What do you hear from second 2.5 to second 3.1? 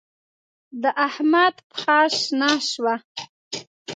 شوه.